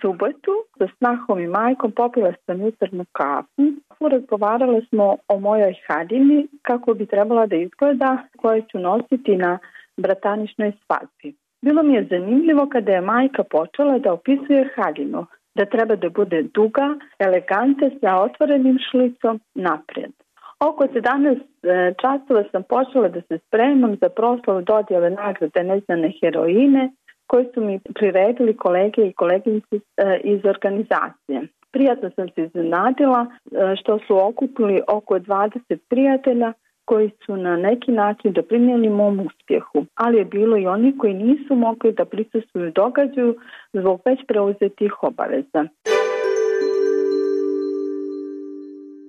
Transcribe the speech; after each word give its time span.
Subotu 0.00 0.54
sa 0.78 0.86
snahom 0.98 1.40
i 1.40 1.46
majkom 1.46 1.92
popila 1.92 2.32
sam 2.46 2.60
jutarnju 2.60 3.04
kafu. 3.12 3.62
Razgovarali 4.00 4.86
smo 4.88 5.16
o 5.28 5.40
mojoj 5.40 5.74
haljini, 5.86 6.46
kako 6.62 6.94
bi 6.94 7.06
trebala 7.06 7.46
da 7.46 7.56
izgleda, 7.56 8.18
koje 8.36 8.62
ću 8.70 8.78
nositi 8.78 9.36
na 9.36 9.58
brataničnoj 9.96 10.72
svadbi. 10.86 11.34
Bilo 11.62 11.82
mi 11.82 11.94
je 11.94 12.06
zanimljivo 12.10 12.68
kada 12.72 12.92
je 12.92 13.00
majka 13.00 13.42
počela 13.44 13.98
da 13.98 14.12
opisuje 14.12 14.70
haljinu, 14.76 15.26
da 15.54 15.64
treba 15.64 15.96
da 15.96 16.08
bude 16.08 16.42
duga, 16.42 16.94
elegante 17.18 17.90
sa 18.00 18.22
otvorenim 18.22 18.78
šlicom 18.90 19.40
naprijed. 19.54 20.12
Oko 20.60 20.84
17 20.84 21.40
e, 21.62 21.94
časova 22.02 22.44
sam 22.52 22.62
počela 22.62 23.08
da 23.08 23.20
se 23.20 23.38
spremam 23.46 23.96
za 24.00 24.08
proslavu 24.08 24.62
dodjele 24.62 25.10
nagrade 25.10 25.62
neznane 25.64 26.12
heroine 26.20 26.90
koje 27.28 27.44
su 27.54 27.60
mi 27.60 27.80
priredili 27.94 28.56
kolege 28.56 29.02
i 29.06 29.12
koleginici 29.12 29.76
e, 29.76 30.20
iz 30.24 30.40
organizacije. 30.44 31.42
Prijatno 31.72 32.10
sam 32.16 32.28
se 32.28 32.42
iznenadila 32.42 33.26
e, 33.26 33.76
što 33.76 33.98
su 34.06 34.16
okupili 34.28 34.80
oko 34.88 35.18
20 35.18 35.76
prijatelja 35.88 36.52
koji 36.84 37.10
su 37.26 37.36
na 37.36 37.56
neki 37.56 37.92
način 37.92 38.32
doprinijeli 38.32 38.88
mom 38.90 39.20
uspjehu, 39.20 39.84
ali 39.94 40.18
je 40.18 40.24
bilo 40.24 40.56
i 40.56 40.66
oni 40.66 40.98
koji 40.98 41.14
nisu 41.14 41.54
mogli 41.54 41.92
da 41.92 42.04
prisustuju 42.04 42.72
događaju 42.74 43.36
zbog 43.72 44.00
već 44.04 44.20
preuzetih 44.28 44.92
obaveza. 45.02 45.64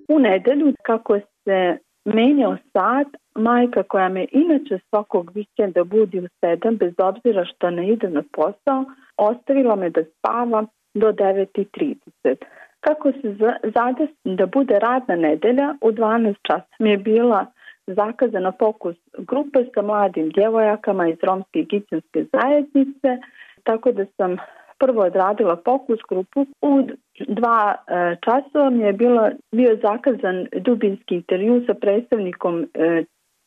U 0.10 0.20
nedelju, 0.20 0.74
kako 0.82 1.20
se 1.44 1.78
menjao 2.06 2.58
sat, 2.74 3.08
majka 3.40 3.84
koja 3.84 4.10
me 4.10 4.26
inače 4.32 4.80
svakog 4.90 5.32
vikenda 5.36 5.84
budi 5.84 6.20
u 6.20 6.28
sedam, 6.40 6.78
bez 6.78 6.94
obzira 6.98 7.46
što 7.46 7.70
ne 7.70 7.90
ide 7.90 8.10
na 8.10 8.24
posao, 8.34 8.86
ostavila 9.18 9.76
me 9.76 9.90
da 9.90 10.04
spavam 10.04 10.68
do 10.94 11.08
9.30. 11.12 12.36
Kako 12.80 13.12
se 13.12 13.36
zade 13.64 14.08
da 14.24 14.46
bude 14.46 14.80
radna 14.80 15.16
nedelja, 15.16 15.76
u 15.82 15.92
12 15.92 16.36
časa 16.42 16.76
mi 16.80 16.90
je 16.90 16.98
bila 16.98 17.46
zakazana 17.88 18.52
pokus 18.52 18.96
grupe 19.18 19.60
sa 19.74 19.82
mladim 19.82 20.30
djevojakama 20.30 21.08
iz 21.08 21.18
romske 21.24 21.60
i 21.60 21.66
gićanske 21.66 22.26
zajednice, 22.34 23.18
tako 23.64 23.92
da 23.92 24.06
sam 24.18 24.38
prvo 24.80 25.02
odradila 25.02 25.58
fokus 25.66 26.00
grupu. 26.10 26.46
U 26.62 26.84
dva 27.28 27.76
e, 27.76 28.16
časova 28.26 28.70
mi 28.70 28.84
je 28.84 28.94
bilo, 28.94 29.30
bio 29.52 29.78
zakazan 29.82 30.48
dubinski 30.54 31.16
intervju 31.16 31.64
sa 31.68 31.74
predstavnikom 31.74 32.68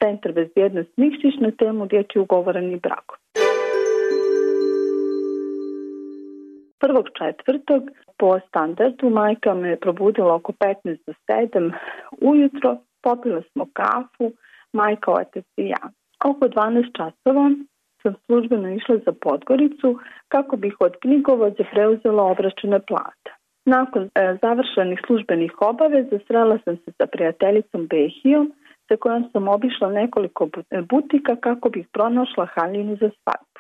Centra 0.03 0.33
bezbjednost 0.33 0.91
Nikšić 0.97 1.35
na 1.41 1.51
temu 1.51 1.87
dječji 1.87 2.21
ugovoreni 2.21 2.77
brak. 2.77 3.07
Prvog 6.81 7.07
četvrtog 7.19 7.83
po 8.19 8.39
standardu 8.49 9.11
majka 9.11 9.55
me 9.55 9.77
probudila 9.77 10.35
oko 10.35 10.53
15 10.53 10.99
do 11.07 11.13
7 11.29 11.73
ujutro, 12.21 12.77
popila 13.03 13.43
smo 13.53 13.67
kafu, 13.73 14.33
majka, 14.73 15.13
otac 15.13 15.45
i 15.57 15.69
ja. 15.69 15.85
Oko 16.25 16.49
12 16.49 16.97
časova 16.97 17.51
sam 18.03 18.15
službeno 18.27 18.69
išla 18.69 18.97
za 19.07 19.13
Podgoricu 19.21 19.99
kako 20.29 20.57
bih 20.57 20.77
od 20.81 20.93
knjigovođe 21.03 21.65
preuzela 21.73 22.23
obračune 22.23 22.81
plata. 22.81 23.31
Nakon 23.65 24.03
e, 24.03 24.37
završenih 24.43 25.01
službenih 25.07 25.53
obaveza 25.61 26.19
srela 26.27 26.59
sam 26.65 26.77
se 26.77 26.93
sa 26.99 27.07
prijateljicom 27.07 27.87
Behijom 27.87 28.53
sa 28.93 28.97
kojom 28.97 29.25
sam 29.33 29.49
obišla 29.49 29.89
nekoliko 29.91 30.49
butika 30.91 31.37
kako 31.37 31.69
bih 31.69 31.87
pronašla 31.93 32.47
haljinu 32.47 32.97
za 32.97 33.11
svadbu. 33.23 33.59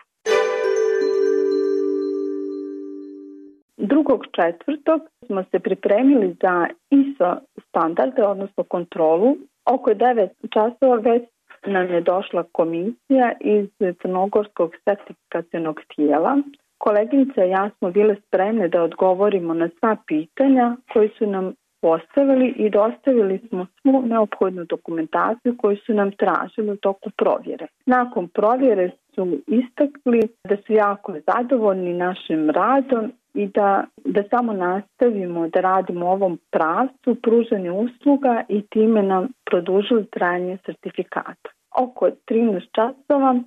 Drugog 3.76 4.24
četvrtog 4.36 5.00
smo 5.26 5.44
se 5.50 5.58
pripremili 5.58 6.36
za 6.42 6.66
ISO 6.90 7.36
standarde, 7.68 8.24
odnosno 8.24 8.64
kontrolu. 8.64 9.36
Oko 9.64 9.90
9 9.90 10.28
časova 10.54 10.96
već 10.96 11.22
nam 11.66 11.86
je 11.86 12.00
došla 12.00 12.44
komisija 12.52 13.32
iz 13.40 13.68
Crnogorskog 14.02 14.70
sertifikacijonog 14.84 15.80
tijela. 15.96 16.38
Koleginice 16.78 17.46
i 17.46 17.50
ja 17.50 17.70
smo 17.78 17.90
bile 17.90 18.16
spremne 18.26 18.68
da 18.68 18.82
odgovorimo 18.82 19.54
na 19.54 19.68
sva 19.78 19.96
pitanja 20.06 20.76
koji 20.92 21.10
su 21.18 21.26
nam 21.26 21.54
postavili 21.82 22.48
i 22.56 22.70
dostavili 22.70 23.40
smo 23.48 23.66
svu 23.82 24.02
neophodnu 24.06 24.64
dokumentaciju 24.64 25.56
koju 25.58 25.76
su 25.76 25.94
nam 25.94 26.10
tražili 26.12 26.70
u 26.70 26.76
toku 26.76 27.10
provjere. 27.16 27.66
Nakon 27.86 28.28
provjere 28.28 28.90
su 29.14 29.38
istakli 29.46 30.20
da 30.48 30.56
su 30.56 30.72
jako 30.72 31.14
zadovoljni 31.26 31.94
našim 31.94 32.50
radom 32.50 33.12
i 33.34 33.46
da, 33.46 33.84
da 34.04 34.22
samo 34.30 34.52
nastavimo 34.52 35.48
da 35.48 35.60
radimo 35.60 36.06
ovom 36.06 36.38
pravcu 36.50 37.14
pružanje 37.22 37.70
usluga 37.70 38.44
i 38.48 38.62
time 38.62 39.02
nam 39.02 39.28
produžili 39.44 40.06
trajanje 40.06 40.58
sertifikata. 40.66 41.50
Oko 41.78 42.10
13 42.26 42.60
časova 42.72 43.40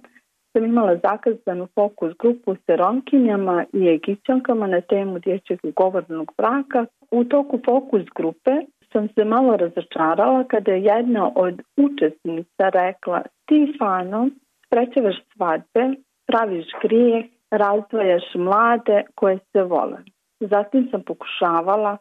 sam 0.56 0.66
imala 0.66 0.96
zakazanu 0.96 1.68
fokus 1.76 2.12
grupu 2.20 2.56
sa 2.56 2.76
Romkinjama 2.76 3.66
i 3.74 3.88
Egićankama 3.88 4.68
na 4.68 4.82
temu 4.82 5.20
dječjeg 5.20 5.60
ugovornog 5.64 6.32
braka. 6.38 6.86
U 7.12 7.24
toku 7.24 7.60
fokus 7.66 8.02
grupe 8.16 8.52
sam 8.92 9.08
se 9.16 9.24
malo 9.26 9.58
razočarala 9.58 10.44
kada 10.44 10.72
je 10.72 10.84
jedna 10.84 11.32
od 11.36 11.62
učesnica 11.78 12.70
rekla 12.70 13.22
ti 13.46 13.74
Fano, 13.80 14.30
sprečavaš 14.66 15.16
svadbe, 15.34 15.84
praviš 16.28 16.66
grijeh, 16.82 17.26
razdvajaš 17.52 18.24
mlade 18.36 19.04
koje 19.16 19.38
se 19.52 19.64
vole. 19.64 19.98
Zatim 20.40 20.88
sam 20.92 21.02
pokušavala 21.02 21.98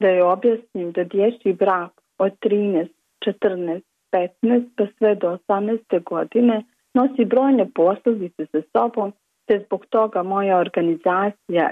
da 0.00 0.08
joj 0.08 0.32
objasnim 0.32 0.92
da 0.92 1.04
dječji 1.04 1.52
brak 1.52 1.92
od 2.18 2.32
13, 2.40 2.88
14, 3.26 3.80
15 4.12 4.68
pa 4.76 4.86
sve 4.98 5.14
do 5.14 5.38
18. 5.48 6.02
godine 6.04 6.64
nosi 6.94 7.24
brojne 7.24 7.66
posljedice 7.74 8.46
sa 8.46 8.62
sobom 8.72 9.12
te 9.46 9.62
zbog 9.66 9.86
toga 9.86 10.22
moja 10.22 10.58
organizacija 10.58 11.70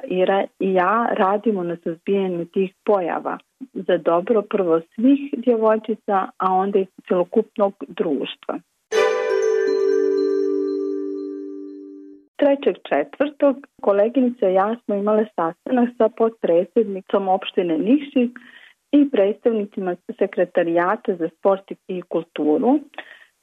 i 0.60 0.72
ja 0.74 1.08
radimo 1.12 1.62
na 1.62 1.76
suzbijanju 1.84 2.44
tih 2.44 2.74
pojava 2.84 3.38
za 3.72 3.96
dobro 3.96 4.42
prvo 4.42 4.80
svih 4.94 5.20
djevojčica, 5.36 6.28
a 6.38 6.52
onda 6.52 6.78
i 6.78 6.86
celokupnog 7.08 7.74
društva. 7.88 8.60
Trećeg 12.36 12.76
četvrtog 12.88 13.66
koleginica 13.82 14.48
i 14.48 14.54
ja 14.54 14.76
smo 14.84 14.94
imale 14.94 15.26
sastanak 15.36 15.88
sa 15.98 16.08
potpredsjednicom 16.08 17.28
opštine 17.28 17.78
Niši 17.78 18.30
i 18.92 19.10
predstavnicima 19.10 19.96
sekretarijata 20.18 21.16
za 21.16 21.28
sport 21.38 21.72
i 21.88 22.02
kulturu 22.02 22.80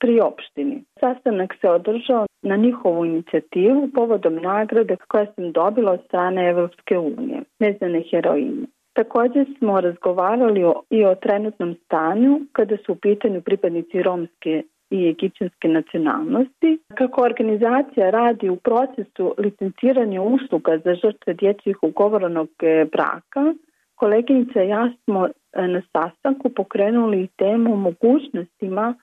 pri 0.05 0.19
opštini. 0.19 0.83
Sastanak 0.99 1.55
se 1.61 1.69
održao 1.69 2.25
na 2.41 2.55
njihovu 2.55 3.05
inicijativu 3.05 3.89
povodom 3.95 4.35
nagrade 4.35 4.95
koja 5.07 5.25
sam 5.25 5.51
dobila 5.51 5.91
od 5.91 5.99
strane 6.05 6.49
Evropske 6.49 6.97
unije, 6.97 7.41
neznane 7.59 8.03
heroine. 8.11 8.67
Također 8.93 9.45
smo 9.57 9.81
razgovarali 9.81 10.61
i 10.89 11.05
o 11.05 11.15
trenutnom 11.15 11.75
stanju 11.85 12.39
kada 12.51 12.77
su 12.85 12.91
u 12.91 12.95
pitanju 12.95 13.41
pripadnici 13.41 14.03
romske 14.03 14.63
i 14.89 15.07
egipćanske 15.07 15.67
nacionalnosti. 15.67 16.77
Kako 16.97 17.21
organizacija 17.21 18.09
radi 18.09 18.49
u 18.49 18.55
procesu 18.55 19.35
licenciranja 19.37 20.21
usluga 20.21 20.77
za 20.77 20.95
žrtve 20.95 21.33
dječjih 21.33 21.77
ugovorenog 21.81 22.49
e, 22.61 22.85
braka, 22.91 23.53
koleginica 23.95 24.63
i 24.63 24.69
ja 24.69 24.91
smo 25.03 25.27
e, 25.27 25.31
na 25.67 25.81
sastanku 25.91 26.49
pokrenuli 26.49 27.27
temu 27.37 27.75
mogućnostima 27.75 28.95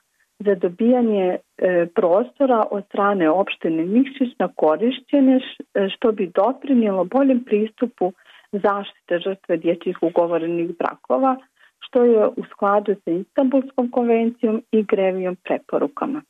za 0.45 0.55
dobijanje 0.55 1.37
e, 1.57 1.85
prostora 1.95 2.63
od 2.71 2.85
strane 2.85 3.29
opštine 3.29 3.85
Nikšić 3.85 4.39
na 4.39 4.47
korišćenje 4.55 5.39
što 5.95 6.11
bi 6.11 6.31
doprinijelo 6.35 7.03
boljem 7.03 7.43
pristupu 7.43 8.13
zaštite 8.51 9.19
žrtve 9.19 9.57
dječjih 9.57 9.97
ugovorenih 10.01 10.77
brakova, 10.77 11.35
što 11.79 12.03
je 12.03 12.27
u 12.27 12.43
skladu 12.51 12.95
sa 13.05 13.11
Istanbulskom 13.11 13.91
konvencijom 13.91 14.61
i 14.71 14.83
Grevijom 14.83 15.35
preporukama. 15.43 16.21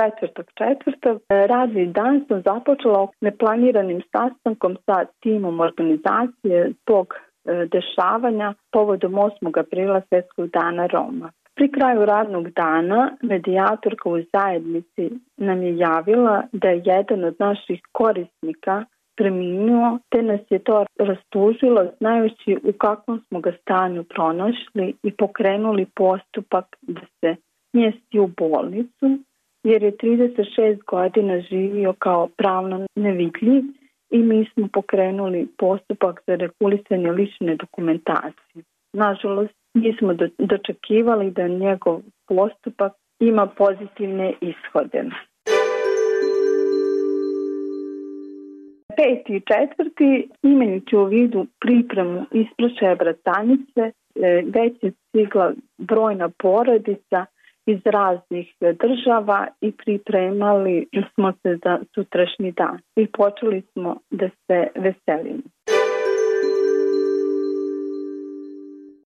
Četvrtog 0.00 0.46
četvrtog 0.54 1.20
radni 1.28 1.86
dan 1.86 2.24
sam 2.28 2.42
započela 2.44 3.08
neplaniranim 3.20 4.02
sastankom 4.12 4.76
sa 4.86 5.04
timom 5.20 5.60
organizacije 5.60 6.72
E, 6.84 7.31
dešavanja 7.44 8.54
povodom 8.72 9.12
8. 9.12 9.60
aprila 9.60 10.00
Svjetskog 10.08 10.50
dana 10.50 10.86
Roma. 10.86 11.32
Pri 11.54 11.72
kraju 11.72 12.06
radnog 12.06 12.50
dana 12.50 13.16
medijatorka 13.22 14.08
u 14.08 14.18
zajednici 14.32 15.10
nam 15.36 15.62
je 15.62 15.76
javila 15.76 16.42
da 16.52 16.68
je 16.68 16.82
jedan 16.84 17.24
od 17.24 17.36
naših 17.38 17.80
korisnika 17.92 18.84
preminuo, 19.16 19.98
te 20.08 20.22
nas 20.22 20.40
je 20.50 20.58
to 20.58 20.86
rastužilo 20.98 21.86
znajući 21.98 22.58
u 22.64 22.72
kakvom 22.72 23.22
smo 23.28 23.40
ga 23.40 23.52
stanju 23.60 24.04
pronašli 24.04 24.94
i 25.02 25.12
pokrenuli 25.12 25.86
postupak 25.94 26.76
da 26.82 27.00
se 27.20 27.36
mjesti 27.72 28.18
u 28.18 28.26
bolnicu 28.26 29.18
jer 29.64 29.82
je 29.82 29.92
36 29.92 30.84
godina 30.86 31.40
živio 31.40 31.92
kao 31.98 32.28
pravno 32.36 32.86
nevidljiv 32.96 33.62
i 34.12 34.18
mi 34.18 34.46
smo 34.54 34.68
pokrenuli 34.72 35.48
postupak 35.58 36.20
za 36.26 36.34
regulisanje 36.34 37.10
lične 37.10 37.56
dokumentacije. 37.56 38.64
Nažalost, 38.92 39.54
mi 39.74 39.96
smo 39.98 40.14
dočekivali 40.38 41.30
da 41.30 41.48
njegov 41.48 42.00
postupak 42.28 42.92
ima 43.20 43.46
pozitivne 43.46 44.32
ishode. 44.40 45.04
Peti 48.96 49.36
i 49.36 49.40
četvrti, 49.40 50.28
imajući 50.42 50.96
u 50.96 51.04
vidu 51.04 51.46
pripremu 51.60 52.24
isprašaja 52.32 52.94
bratanice, 52.94 53.80
e, 53.80 53.92
već 54.46 54.82
je 54.82 54.92
stigla 55.08 55.52
brojna 55.78 56.28
porodica 56.38 57.26
iz 57.66 57.80
raznih 57.84 58.54
država 58.60 59.48
i 59.60 59.72
pripremali 59.72 60.86
smo 61.14 61.32
se 61.32 61.58
za 61.64 61.78
sutrašnji 61.94 62.52
dan 62.52 62.78
i 62.96 63.06
počeli 63.06 63.62
smo 63.72 63.96
da 64.10 64.28
se 64.28 64.66
veselimo. 64.74 65.42